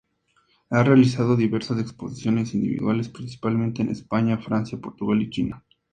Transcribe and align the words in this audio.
Ha 0.71 0.83
realizado 0.83 1.35
diversas 1.35 1.77
exposiciones 1.79 2.55
individuales, 2.55 3.07
principalmente 3.09 3.83
en 3.83 3.89
España, 3.89 4.39
Francia, 4.39 4.79
Portugal 4.81 5.21
y 5.21 5.29
China. 5.29 5.63